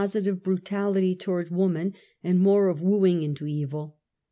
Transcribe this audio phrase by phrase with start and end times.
[0.11, 1.93] tive brutality towards woman,
[2.23, 3.97] and more of wooing into evil.